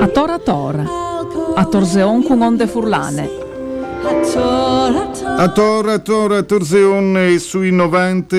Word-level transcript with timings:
A 0.00 0.06
tora 0.08 0.38
tora, 0.38 0.84
a 1.54 1.64
Torseon 1.64 2.24
con 2.24 2.42
onde 2.42 2.66
furlane. 2.66 3.30
A 5.36 5.48
Tora, 5.52 6.00
Tora, 6.00 6.42
Torseon 6.42 7.36
sui 7.38 7.70
90 7.70 8.36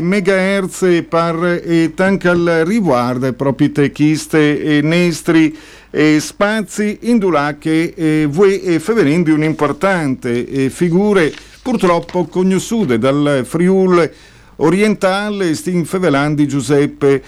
MHz 0.00 1.04
par 1.06 1.60
e 1.62 1.92
tankal 1.94 2.62
riguarda 2.64 3.30
proprio 3.34 3.70
techiste 3.70 4.62
e 4.62 4.80
nestri 4.80 5.54
e 5.90 6.18
spazi 6.18 6.98
indulà 7.02 7.56
che 7.58 7.92
eh, 7.94 8.26
voi 8.26 8.62
eh, 8.62 8.80
feverendi 8.80 9.30
un'importante 9.30 10.48
eh, 10.48 10.70
figure 10.70 11.30
purtroppo 11.60 12.24
conosciute 12.24 12.98
dal 12.98 13.42
Friul 13.44 14.10
orientale 14.62 15.54
stin 15.54 15.84
fevelandi 15.84 16.46
Giuseppe 16.46 17.22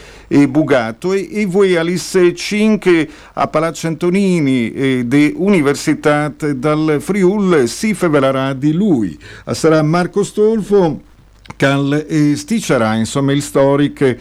Bugato 0.48 1.12
e, 1.12 1.29
e 1.30 1.47
voi 1.47 1.77
Alice 1.77 2.34
5 2.34 3.09
a 3.35 3.46
Palazzo 3.49 3.87
Antonini 3.87 4.73
e 4.73 5.04
de 5.04 5.32
Università 5.37 6.32
dal 6.55 6.99
Friul 7.01 7.68
si 7.68 7.95
fevelerà 7.95 8.52
di 8.52 8.73
lui. 8.73 9.18
Sarà 9.52 9.82
Marco 9.82 10.23
Stolfo 10.23 11.01
cal 11.57 12.07
e 12.09 12.37
sticerà 12.37 12.95
insomma 12.95 13.32
il 13.32 13.43
storico 13.43 14.16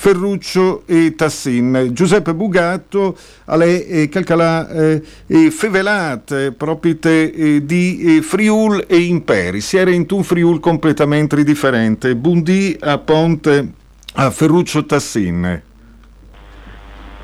Ferruccio 0.00 0.84
e 0.86 1.16
Tassin. 1.16 1.90
Giuseppe 1.90 2.32
Bugatto, 2.32 3.18
alle 3.46 3.84
eh, 3.84 4.08
calcalà 4.08 4.68
eh, 4.68 5.02
fevelate 5.50 6.52
proprio 6.52 6.96
eh, 7.02 7.62
di 7.64 8.18
eh, 8.18 8.22
Friul 8.22 8.84
e 8.86 8.96
Imperi. 8.96 9.60
Si 9.60 9.76
era 9.76 9.90
in 9.90 10.06
un 10.08 10.22
Friul 10.22 10.60
completamente 10.60 11.42
differente. 11.42 12.14
Buondì 12.14 12.76
a 12.78 12.96
Ponte 12.98 13.72
a 14.14 14.30
Ferruccio 14.30 14.86
Tassin. 14.86 15.62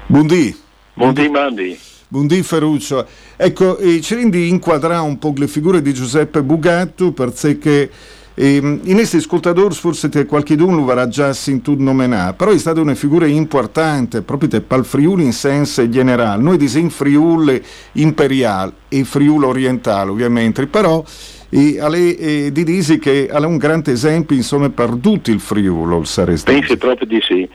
Buondì. 0.07 0.59
Buondì 0.95 1.29
Mandi. 1.29 1.79
Buondì 2.09 2.43
Ferruccio. 2.43 3.07
Ecco, 3.37 3.79
eh, 3.79 4.01
ci 4.01 4.17
rendi 4.17 4.49
inquadrare 4.49 5.01
un 5.01 5.17
po' 5.21 5.33
le 5.37 5.47
figure 5.47 5.81
di 5.81 5.95
Giuseppe 5.95 6.43
Bugatto 6.43 7.13
perché 7.13 7.89
e, 8.35 8.57
ehm, 8.57 8.81
in 8.85 8.95
questi 8.95 9.17
ascoltatori 9.17 9.75
forse 9.75 10.27
qualche 10.27 10.57
d'uno 10.57 10.77
lo 10.77 10.83
avrà 10.83 11.09
già 11.09 11.33
sentito 11.33 11.83
nominare, 11.83 12.35
però 12.35 12.51
è 12.51 12.59
stata 12.59 12.81
una 12.81 12.95
figura 12.95 13.27
importante 13.27 14.23
proprio 14.23 14.61
per 14.61 14.79
il 14.79 14.85
Friuli 14.85 15.25
in 15.25 15.33
senso 15.33 15.89
generale. 15.89 16.43
Noi 16.43 16.57
diciamo 16.57 16.91
Friuli 16.91 17.63
imperiale 17.93 18.73
e 18.89 19.05
Friuli 19.05 19.45
orientale 19.45 20.11
ovviamente, 20.11 20.67
però 20.67 21.03
e 21.49 21.79
alle, 21.79 22.17
e 22.17 22.53
di 22.53 22.65
Disi 22.65 22.99
che 22.99 23.29
ha 23.31 23.47
un 23.47 23.59
grande 23.59 23.93
esempio 23.93 24.35
insomma 24.35 24.69
per 24.71 24.97
tutti 25.01 25.31
il 25.31 25.41
Friuli 25.41 25.95
il. 25.95 26.43
Pensi 26.43 26.77
proprio 26.77 27.07
di 27.07 27.21
sì 27.21 27.49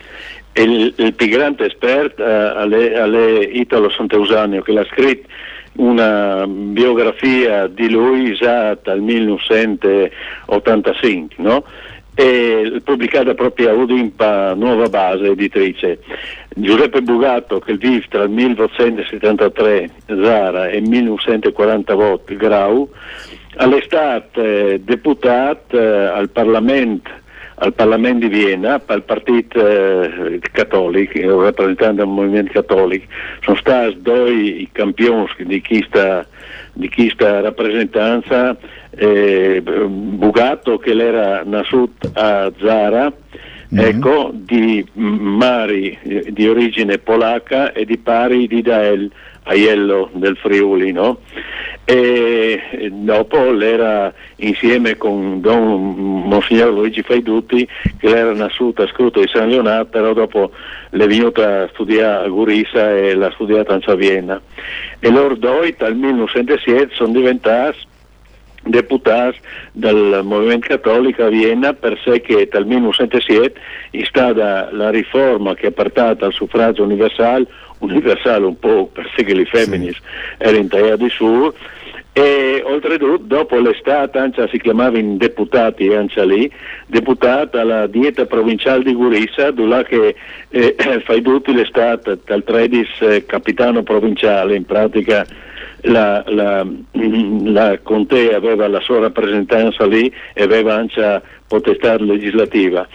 il, 0.53 0.93
il 0.95 1.13
più 1.13 1.27
grande 1.27 1.67
esperto 1.67 2.23
uh, 2.23 2.57
alle, 2.57 2.95
alle 2.95 3.43
Italo 3.43 3.89
Sant'Eusanio 3.89 4.61
che 4.61 4.71
l'ha 4.71 4.85
scritto 4.85 5.27
una 5.79 6.45
biografia 6.47 7.67
di 7.67 7.89
lui 7.89 8.33
già 8.33 8.77
dal 8.81 9.01
1985, 9.01 11.35
no? 11.37 11.63
pubblicata 12.83 13.33
proprio 13.33 13.69
a 13.69 13.73
Udimpa 13.73 14.53
Nuova 14.53 14.89
Base 14.89 15.27
editrice. 15.27 15.99
Giuseppe 16.53 17.01
Bugatto 17.01 17.59
che 17.59 17.77
vive 17.77 18.03
tra 18.09 18.23
il 18.23 18.29
1973 18.29 19.89
Zara 20.05 20.67
e 20.67 20.79
il 20.79 20.89
1948 20.89 22.35
Grau, 22.35 22.89
all'estate 23.55 24.83
deputato 24.83 25.79
eh, 25.79 26.07
al 26.07 26.29
Parlamento 26.29 27.09
al 27.59 27.73
Parlamento 27.73 28.27
di 28.27 28.35
Vienna, 28.35 28.81
al 28.85 29.03
Partito 29.03 29.65
eh, 29.65 30.39
Cattolico, 30.51 31.41
rappresentante 31.41 31.95
del 31.97 32.07
movimento 32.07 32.51
cattolico, 32.53 33.05
sono 33.41 33.57
stati 33.57 34.01
due 34.01 34.31
i 34.31 34.69
campioni 34.71 35.27
di 35.39 35.61
questa, 35.61 36.25
di 36.73 36.89
questa 36.89 37.41
rappresentanza, 37.41 38.55
eh, 38.91 39.61
Bugato 39.61 40.77
che 40.77 40.91
era 40.91 41.43
nato 41.43 41.89
a 42.13 42.51
Zara, 42.59 43.11
mm-hmm. 43.73 43.85
ecco, 43.85 44.31
di 44.33 44.85
Mari 44.93 45.97
di 46.29 46.47
origine 46.47 46.97
polacca 46.97 47.71
e 47.71 47.85
di 47.85 47.97
Pari 47.97 48.47
di 48.47 48.61
Dael, 48.61 49.11
Aiello 49.43 50.09
del 50.13 50.37
Friuli, 50.37 50.91
no? 50.91 51.19
e 51.89 52.89
dopo 52.91 53.49
l'era 53.49 54.13
insieme 54.35 54.95
con 54.95 55.41
Don 55.41 56.21
Monsignor 56.27 56.71
Luigi 56.71 57.01
Faiduti 57.01 57.67
che 57.97 58.07
era 58.07 58.31
nasciuta 58.31 58.83
a 58.83 58.87
Scruto 58.87 59.21
di 59.21 59.27
San 59.27 59.49
Leonardo 59.49 59.89
però 59.89 60.13
dopo 60.13 60.51
è 60.91 60.97
venuta 60.97 61.63
a 61.63 61.69
studiare 61.73 62.25
a 62.27 62.29
Gurisa 62.29 62.95
e 62.95 63.15
l'ha 63.15 63.31
studiata 63.31 63.79
a 63.83 63.95
Vienna 63.95 64.39
e 64.99 65.09
loro 65.09 65.33
due 65.33 65.73
dal 65.75 65.95
1907 65.95 66.93
sono 66.93 67.11
diventati 67.11 67.79
deputati 68.63 69.37
del 69.71 70.21
movimento 70.23 70.67
cattolico 70.67 71.23
a 71.23 71.29
Vienna 71.29 71.73
per 71.73 71.99
sé 72.03 72.21
che 72.21 72.47
dal 72.51 72.65
1907 72.65 73.59
è 73.91 74.03
stata 74.03 74.69
la 74.71 74.89
riforma 74.89 75.55
che 75.55 75.67
ha 75.67 75.71
portato 75.71 76.25
al 76.25 76.33
suffragio 76.33 76.83
universale 76.83 77.47
universale 77.79 78.45
un 78.45 78.59
po' 78.59 78.89
per 78.91 79.09
sé 79.15 79.23
che 79.23 79.33
le 79.33 79.45
femmine 79.45 79.91
sì. 79.91 79.99
erano 80.37 80.57
in 80.57 80.67
terra 80.67 80.95
di 80.97 81.09
su 81.09 81.53
e 82.11 82.61
oltretutto 82.65 83.23
dopo 83.23 83.57
l'estate 83.59 84.17
Ancia 84.17 84.47
si 84.49 84.59
chiamava 84.59 84.97
in 84.97 85.17
deputati 85.17 85.93
Ancia 85.93 86.25
lì, 86.25 86.51
deputata 86.85 87.61
alla 87.61 87.87
dieta 87.87 88.25
provinciale 88.25 88.83
di 88.83 88.93
Gurissa, 88.93 89.51
dove 89.51 89.83
che 89.83 90.15
eh, 90.49 90.75
fai 91.05 91.21
tutti 91.21 91.53
l'estate 91.53 92.19
dal 92.25 92.43
13 92.43 93.05
eh, 93.05 93.25
capitano 93.25 93.83
provinciale, 93.83 94.55
in 94.55 94.65
pratica 94.65 95.25
la, 95.81 96.23
la, 96.27 96.65
la, 97.43 97.79
Contea 97.81 98.37
aveva 98.37 98.67
la 98.67 98.79
sua 98.81 98.99
rappresentanza 98.99 99.85
lì 99.85 100.11
e 100.33 100.43
aveva 100.43 100.75
anche 100.75 101.21
potestà 101.47 101.97
legislativa. 101.97 102.87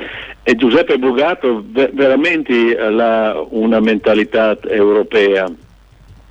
E 0.42 0.54
Giuseppe 0.56 0.98
Bugato 0.98 1.64
veramente 1.68 2.76
ha 2.76 3.40
una 3.48 3.80
mentalità 3.80 4.56
europea. 4.62 5.50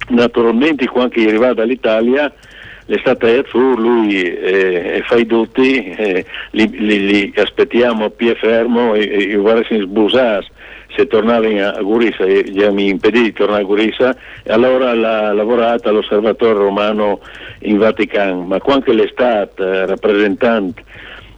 Naturalmente 0.09 0.85
quando 0.87 1.19
arriva 1.19 1.53
dall'Italia 1.53 2.31
l'estate 2.85 3.39
è 3.39 3.43
fu, 3.43 3.75
lui 3.75 4.21
eh, 4.21 4.97
e 4.97 5.03
fai 5.05 5.25
tutti, 5.25 5.85
eh, 5.85 6.25
li, 6.51 6.69
li, 6.69 7.05
li, 7.05 7.33
aspettiamo 7.35 8.09
più 8.09 8.35
fermo 8.35 8.93
e, 8.93 9.31
e 9.31 9.35
guarda 9.35 9.63
se 9.67 9.79
sbusas 9.79 10.45
se 10.95 11.07
tornavi 11.07 11.59
a 11.59 11.81
Gurissa, 11.81 12.25
gli 12.25 12.63
mi 12.71 12.89
impedì 12.89 13.23
di 13.23 13.33
tornare 13.33 13.61
a 13.61 13.65
Gurissa, 13.65 14.15
e 14.43 14.51
allora 14.51 14.93
l'ha 14.93 15.33
lavorato 15.33 15.89
all'osservatorio 15.89 16.63
romano 16.63 17.19
in 17.59 17.77
Vaticano, 17.77 18.41
ma 18.41 18.59
quando 18.59 18.91
l'estate 18.91 19.63
eh, 19.63 19.85
rappresentante 19.85 20.83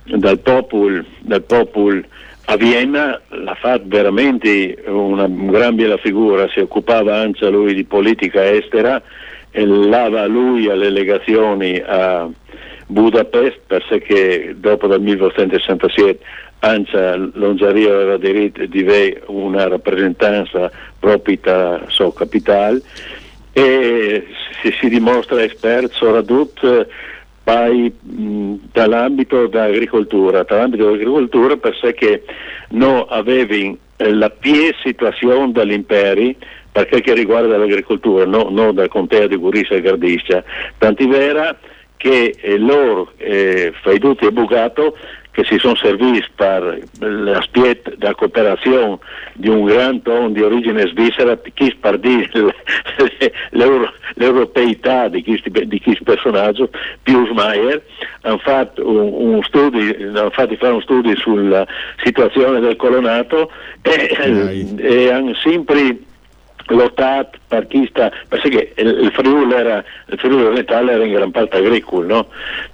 dal 0.03 0.39
popolo, 0.39 1.03
dal 1.19 1.43
popolo 1.43 2.01
a 2.47 2.57
Vienna 2.57 3.19
l'ha 3.29 3.55
fatto 3.55 3.85
veramente 3.87 4.83
una 4.85 5.27
gran 5.27 5.75
bella 5.75 5.97
figura, 5.97 6.47
si 6.49 6.59
occupava 6.59 7.17
anche 7.17 7.49
lui 7.49 7.73
di 7.73 7.83
politica 7.85 8.47
estera 8.47 9.01
e 9.49 9.65
lava 9.65 10.27
lui 10.27 10.69
alle 10.69 10.89
legazioni 10.89 11.81
a 11.83 12.29
Budapest 12.87 13.61
perché 13.65 14.53
dopo 14.57 14.85
dal 14.85 15.01
1967 15.01 16.19
Ancia 16.65 17.15
l'Ongaria 17.15 17.93
aveva 17.93 18.17
diritto 18.17 18.65
di 18.65 18.79
avere 18.79 19.21
una 19.27 19.67
rappresentanza 19.67 20.71
proprio 20.99 21.37
da 21.41 21.81
sua 21.89 22.11
capitale 22.11 22.81
e 23.53 24.25
si, 24.79 24.89
dimostra 24.89 25.43
esperto 25.43 25.93
soprattutto 25.93 26.87
poi 27.43 27.93
dall'ambito 28.01 29.45
dell'agricoltura, 29.45 30.41
dall'ambito 30.41 30.85
dell'agricoltura 30.85 31.55
perché 31.57 32.23
non 32.69 33.05
avevi 33.09 33.77
la 33.97 34.31
pie 34.31 34.73
situazione 34.81 35.51
dell'imperi 35.51 36.35
perché 36.71 37.01
che 37.01 37.13
riguarda 37.13 37.57
l'agricoltura, 37.57 38.25
non 38.25 38.53
no 38.53 38.73
dal 38.73 38.89
contea 38.89 39.27
di 39.27 39.37
Gurissa 39.37 39.75
e 39.75 39.81
Gardiscia, 39.81 40.43
tanti 40.79 41.05
vera 41.05 41.55
che 41.95 42.35
eh, 42.37 42.57
loro, 42.57 43.13
eh, 43.17 43.71
Faiduti 43.81 44.25
e 44.25 44.31
Bugato, 44.31 44.97
che 45.35 45.43
si 45.43 45.57
sono 45.57 45.75
serviti 45.75 46.23
per 46.33 46.81
l'aspetto 46.99 47.91
della 47.97 48.15
cooperazione 48.15 48.99
di 49.33 49.49
un 49.49 49.65
gran 49.65 50.01
tono 50.01 50.29
di 50.29 50.41
origine 50.41 50.87
svizzera, 50.87 51.37
chi 51.53 51.75
per 51.77 51.99
dire 51.99 52.29
l'euro, 53.51 53.91
l'europeità 54.13 55.09
di 55.09 55.21
questo, 55.25 55.49
di 55.49 55.81
questo 55.81 56.05
personaggio, 56.05 56.69
Pius 57.03 57.29
Mayer, 57.31 57.83
hanno 58.21 58.37
fatto 58.37 58.87
un, 58.87 59.33
un 59.33 59.43
studio, 59.43 59.93
hanno 60.07 60.29
fatto 60.29 60.55
fare 60.55 60.73
un 60.73 60.81
studio 60.81 61.13
sulla 61.17 61.67
situazione 62.01 62.61
del 62.61 62.77
colonato 62.77 63.51
e, 63.81 64.65
e 64.77 65.11
hanno 65.11 65.35
sempre 65.35 65.97
lottato 66.67 67.37
per 67.47 67.67
chi 67.67 67.85
sta, 67.89 68.11
perché 68.27 68.73
il 68.77 69.11
Friuli 69.13 69.53
era, 69.53 69.83
il 70.07 70.17
Friuli 70.17 70.43
Orientale 70.43 70.93
era 70.93 71.03
in 71.03 71.13
gran 71.13 71.31
parte 71.31 71.57
agricolo, 71.57 72.07
no? 72.07 72.27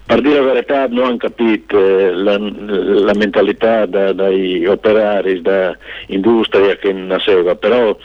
Per 0.06 0.22
dire 0.22 0.40
la 0.40 0.54
verità 0.54 0.88
non 0.88 1.06
hanno 1.06 1.18
capito 1.18 1.78
eh, 1.78 2.14
la, 2.14 2.38
la, 2.38 3.14
mentalità 3.14 3.86
da, 3.86 4.14
dai 4.14 4.66
operari, 4.66 5.42
da 5.42 5.76
industria 6.08 6.76
che 6.76 6.92
nasceva, 6.94 7.56
però 7.56 7.96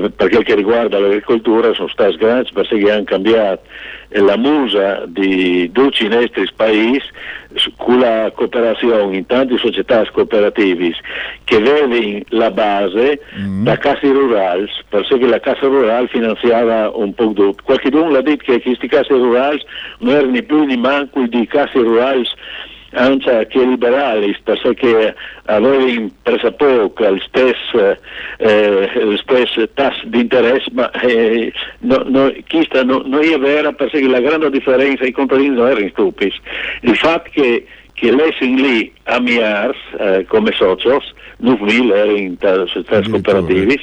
per 0.00 0.28
quel 0.28 0.44
che 0.44 0.54
riguarda 0.54 0.98
l'agricoltura 0.98 1.72
sono 1.74 1.88
stati 1.88 2.16
grandi 2.16 2.50
perché 2.52 2.90
hanno 2.90 3.04
cambiato 3.04 3.62
la 4.10 4.36
musa 4.36 5.04
di 5.06 5.70
12 5.72 6.08
nostri 6.08 6.48
paesi 6.54 7.02
con 7.76 7.98
la 7.98 8.30
cooperazione 8.34 9.16
in 9.16 9.26
tante 9.26 9.56
società 9.58 10.04
cooperative 10.12 10.92
che 11.44 11.58
vedono 11.58 12.20
la 12.28 12.50
base 12.50 13.20
mm. 13.38 13.64
da 13.64 13.76
case 13.78 14.10
rurali 14.10 14.68
perché 14.88 15.26
la 15.26 15.40
casa 15.40 15.66
rurale 15.66 16.06
finanziava 16.08 16.90
un 16.94 17.14
po' 17.14 17.32
tutto 17.32 17.54
qualcuno 17.62 18.16
ha 18.16 18.22
detto 18.22 18.44
che 18.44 18.60
queste 18.60 18.86
case 18.88 19.14
rurali 19.14 19.60
non 19.98 20.14
erano 20.14 20.42
più 20.42 20.66
di 20.66 20.76
manco 20.76 21.26
di 21.26 21.46
case 21.46 21.78
rurali 21.78 22.24
anche 22.94 23.46
che 23.48 23.58
liberali, 23.64 24.36
perché 24.42 25.14
avevano 25.44 26.10
preso 26.22 26.52
poco 26.52 27.04
il 27.06 27.22
stesso, 27.26 27.96
eh, 28.38 29.16
stesso 29.22 29.68
tasso 29.74 30.02
di 30.06 30.20
interesse, 30.20 30.70
ma 30.72 30.90
eh, 30.90 31.52
no, 31.80 32.02
no, 32.06 32.32
questa 32.48 32.82
no, 32.82 33.02
non 33.04 33.22
è 33.22 33.38
vera 33.38 33.72
perché 33.72 34.06
la 34.06 34.20
grande 34.20 34.50
differenza, 34.50 35.04
i 35.04 35.12
contadini 35.12 35.54
non 35.54 35.68
erano 35.68 35.88
stupidi. 35.88 36.32
Il 36.82 36.96
fatto 36.96 37.30
che, 37.32 37.66
che 37.94 38.10
lessero 38.10 38.52
lì 38.54 38.92
a 39.04 39.20
Miars 39.20 39.78
eh, 39.98 40.26
come 40.28 40.52
socios, 40.52 41.12
Nufvil 41.38 41.90
era 41.90 42.10
in 42.10 42.36
società 42.38 43.00
cooperative, 43.08 43.78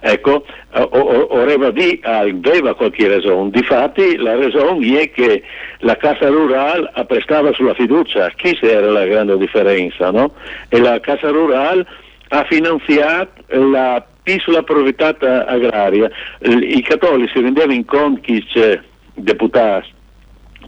ecco, 0.00 0.44
aveva, 0.70 1.70
di, 1.70 1.98
aveva 2.02 2.74
qualche 2.74 3.08
ragione. 3.08 3.50
Difatti 3.50 4.16
la 4.16 4.36
ragione 4.36 5.00
è 5.00 5.10
che 5.10 5.42
la 5.78 5.96
Casa 5.96 6.28
Rural 6.28 6.90
prestava 7.06 7.52
sulla 7.52 7.74
fiducia, 7.74 8.30
questa 8.38 8.66
era 8.66 8.90
la 8.90 9.06
grande 9.06 9.36
differenza, 9.38 10.10
no? 10.10 10.34
E 10.68 10.78
la 10.78 11.00
Casa 11.00 11.30
Rural 11.30 11.86
ha 12.28 12.44
finanziato 12.44 13.42
la 13.48 14.04
piccola 14.22 14.62
proprietà 14.62 15.46
agraria. 15.46 16.10
I 16.40 16.82
cattolici 16.82 17.40
rendevano 17.40 17.72
in 17.72 17.84
conto 17.84 18.20
che 18.22 18.80
deputati 19.14 19.93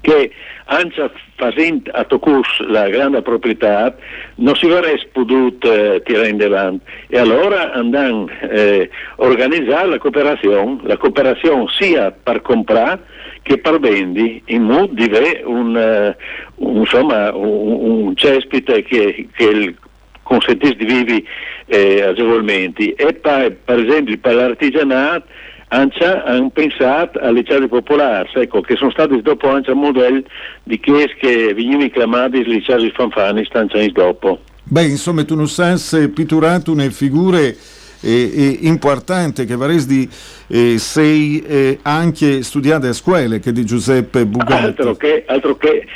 che 0.06 0.30
anche 0.66 1.10
facendo 1.34 1.90
a 1.92 2.04
Tocus 2.04 2.60
la 2.68 2.88
grande 2.88 3.22
proprietà 3.22 3.92
non 4.36 4.54
si 4.54 4.68
sarebbe 4.68 5.08
potuto 5.10 5.72
eh, 5.72 6.00
tirare 6.04 6.28
in 6.28 6.40
avanti 6.40 6.84
e 7.08 7.18
allora 7.18 7.72
andando 7.72 8.30
a 8.30 8.46
eh, 8.46 8.90
organizzare 9.16 9.88
la 9.88 9.98
cooperazione, 9.98 10.78
la 10.84 10.96
cooperazione 10.96 11.64
sia 11.70 12.12
per 12.12 12.40
comprare 12.40 13.00
che 13.42 13.58
per 13.58 13.80
vendere 13.80 14.42
in 14.46 14.62
modo 14.62 14.92
di 14.92 15.04
avere 15.04 15.42
un, 15.44 16.14
uh, 16.54 16.78
insomma, 16.78 17.34
un, 17.34 18.06
un 18.06 18.16
cespite 18.16 18.82
che, 18.82 19.28
che 19.34 19.74
consentisse 20.22 20.76
di 20.76 20.84
vivere 20.84 21.22
eh, 21.66 22.02
agevolmente 22.02 22.94
e 22.94 23.12
per, 23.12 23.56
per 23.56 23.78
esempio 23.80 24.16
per 24.18 24.34
l'artigianato 24.34 25.26
hanno 25.76 26.50
pensato 26.50 27.18
alle 27.18 27.40
licei 27.40 27.68
popolari, 27.68 28.28
ecco, 28.34 28.60
che 28.60 28.76
sono 28.76 28.90
stati 28.90 29.20
dopo 29.20 29.48
un 29.48 29.62
modello 29.74 30.22
di 30.62 30.78
che 31.18 31.52
venivano 31.54 31.88
chiamati 31.88 32.44
le 32.44 32.54
licei 32.54 32.90
fanfani, 32.94 33.44
stanno 33.44 33.68
dopo. 33.92 34.40
Beh, 34.64 34.84
insomma, 34.84 35.24
tu 35.24 35.36
non 35.36 35.48
sai 35.48 35.78
se 35.78 36.08
pitturato 36.08 36.72
une 36.72 36.90
figure 36.90 37.56
eh, 38.00 38.58
importante 38.62 39.44
che 39.44 39.56
varesti 39.56 40.08
eh, 40.48 40.78
sei 40.78 41.42
eh, 41.46 41.78
anche 41.82 42.42
studiate 42.42 42.88
a 42.88 42.92
scuole 42.92 43.40
che 43.40 43.52
di 43.52 43.64
Giuseppe 43.64 44.26
Bugatti. 44.26 44.64
Altro 44.64 44.94
che, 44.96 45.24
altro 45.26 45.56
che 45.56 45.86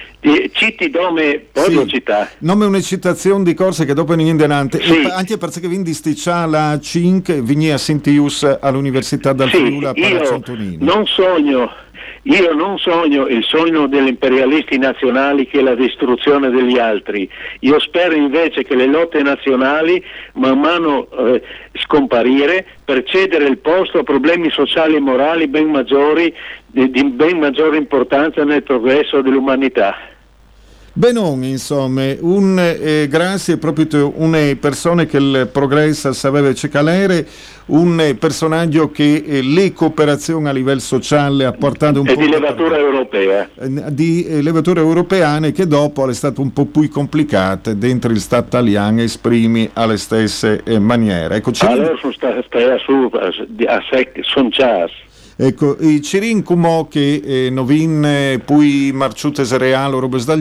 citi 0.53 0.91
nome, 0.91 1.47
poi 1.53 1.71
sì, 1.71 1.87
città. 1.89 2.29
Nome 2.39 2.67
una 2.67 2.81
citazione 2.81 3.45
di 3.45 3.55
corse 3.55 3.85
che 3.85 3.95
dopo 3.95 4.15
niente 4.15 4.43
denante, 4.43 4.81
sì. 4.81 5.07
anche 5.11 5.39
perché 5.39 5.67
vindi 5.69 5.95
sticcia 5.95 6.47
la 6.47 6.79
5, 6.81 7.43
vigni 7.43 7.71
a 7.71 7.79
Sintius 7.79 8.59
all'Università 8.61 9.33
del 9.33 9.51
sì, 9.51 9.57
Friuli 9.57 9.87
a 9.87 9.93
Paracentonini. 9.93 10.79
Non 10.81 11.07
sogno 11.07 11.71
io 12.23 12.53
non 12.53 12.79
sogno 12.79 13.27
il 13.27 13.45
sogno 13.45 13.87
degli 13.87 14.09
imperialisti 14.09 14.77
nazionali 14.79 15.47
che 15.47 15.61
è 15.61 15.63
la 15.63 15.75
distruzione 15.75 16.51
degli 16.51 16.79
altri. 16.79 17.29
Io 17.61 17.79
spero 17.81 18.15
invece 18.15 18.65
che 18.65 18.75
le 18.75 18.87
lotte 18.87 19.23
nazionali 19.23 20.05
man 20.35 20.59
mano 20.59 21.09
eh, 21.11 21.43
scomparire 21.75 22.67
per 22.85 23.05
cedere 23.05 23.47
il 23.47 23.59
posto 23.59 24.01
a 24.01 24.03
problemi 24.03 24.51
sociali 24.51 24.97
e 24.97 25.01
morali 25.01 25.49
ben 25.49 25.71
maggiori, 25.71 26.35
di, 26.67 26.91
di 26.91 27.05
ben 27.05 27.39
maggiore 27.39 27.77
importanza 27.77 28.45
nel 28.45 28.63
progresso 28.63 29.23
dell'umanità. 29.23 30.10
Benon, 31.01 31.43
insomma, 31.45 32.13
un 32.21 32.59
eh, 32.59 33.09
grazie 33.09 33.57
proprio 33.57 34.13
una 34.17 34.55
persona 34.61 35.07
che 35.07 35.17
il 35.17 35.49
progresso 35.51 36.13
sapeva 36.13 36.53
cecalere, 36.53 37.27
un 37.69 38.17
personaggio 38.19 38.91
che 38.91 39.25
eh, 39.27 39.41
le 39.41 39.73
cooperazioni 39.73 40.49
a 40.49 40.53
livello 40.53 40.79
sociale 40.79 41.47
ha 41.47 41.53
portato 41.53 42.03
un 42.03 42.07
e 42.07 42.13
po' 42.13 42.21
di 42.21 42.29
levatura 42.29 42.77
per... 42.77 42.81
europea. 42.81 43.49
Eh, 43.59 43.95
di 43.95 44.27
eh, 44.27 44.43
levature 44.43 44.81
europeane 44.81 45.53
che 45.53 45.67
dopo 45.67 46.07
è 46.07 46.13
stato 46.13 46.43
un 46.43 46.53
po' 46.53 46.67
più 46.67 46.87
complicate 46.91 47.79
dentro 47.79 48.13
il 48.13 48.21
Stato 48.21 48.49
italiano 48.49 49.01
esprimi 49.01 49.71
alle 49.73 49.97
stesse 49.97 50.61
eh, 50.65 50.79
maniere. 50.79 51.37
Ecco, 51.37 51.53
allora 51.61 51.97
sono 51.99 52.13
state 52.13 52.45
a, 52.53 52.75
a, 52.75 53.75
a, 53.75 53.83
sono 54.21 54.51
Ecco, 55.43 55.79
i 55.81 56.03
Cirin 56.03 56.43
che 56.87 57.23
eh, 57.25 57.49
novin 57.49 58.05
eh, 58.05 58.43
poi 58.45 58.91
marciutes 58.93 59.57
reale 59.57 59.97
o 59.97 59.99
robes 59.99 60.27
dal 60.27 60.39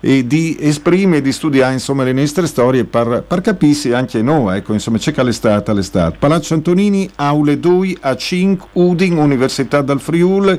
e 0.00 0.26
di 0.26 0.56
esprime 0.58 1.18
e 1.18 1.22
di 1.22 1.30
studiare 1.30 1.74
insomma 1.74 2.02
le 2.02 2.12
nostre 2.12 2.48
storie 2.48 2.82
per, 2.82 3.22
per 3.24 3.40
capirsi 3.40 3.92
anche 3.92 4.20
noi, 4.20 4.56
ecco, 4.56 4.72
insomma 4.72 4.98
c'è 4.98 5.12
che 5.12 5.22
l'estate, 5.22 5.72
l'estate. 5.72 6.16
Palazzo 6.18 6.54
Antonini, 6.54 7.08
Aule 7.14 7.60
2 7.60 7.98
a 8.00 8.16
5, 8.16 8.70
Udin, 8.72 9.18
Università 9.18 9.82
dal 9.82 10.00
Friul 10.00 10.58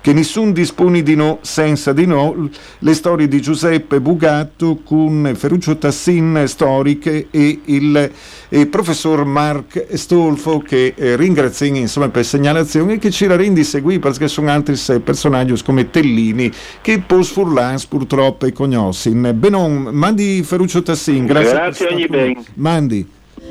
che 0.00 0.12
nessun 0.12 0.52
dispone 0.52 1.02
di 1.02 1.14
no 1.14 1.38
senza 1.42 1.92
di 1.92 2.06
no, 2.06 2.48
le 2.78 2.94
storie 2.94 3.28
di 3.28 3.40
Giuseppe 3.40 4.00
Bugatto 4.00 4.80
con 4.84 5.32
Ferruccio 5.36 5.76
Tassin 5.76 6.44
storiche 6.46 7.28
e 7.30 7.60
il 7.64 8.10
e 8.50 8.66
professor 8.66 9.24
Mark 9.24 9.86
Stolfo 9.92 10.60
che 10.60 10.94
eh, 10.96 11.16
ringraziamo 11.16 11.76
insomma 11.76 12.08
per 12.08 12.24
segnalazioni 12.24 12.94
e 12.94 12.98
che 12.98 13.10
ci 13.10 13.26
rendi 13.26 13.64
seguì 13.64 13.98
perché 13.98 14.28
sono 14.28 14.50
altri 14.50 14.74
personaggi 15.02 15.62
come 15.62 15.90
Tellini 15.90 16.50
che 16.80 17.00
pos 17.00 17.30
furlans 17.30 17.86
purtroppo 17.86 18.46
e 18.46 18.52
cognossin. 18.52 19.32
Benon, 19.34 19.88
mandi 19.92 20.42
Ferruccio 20.42 20.82
Tassin, 20.82 21.26
grazie. 21.26 21.52
Grazie 21.52 21.88
ogni 21.88 22.06
ben. 22.06 22.44
Mandi. 22.54 23.06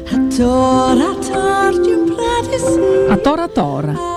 A 0.09 0.17
tora 0.35 1.15
a 3.09 3.47
tora, 3.47 4.16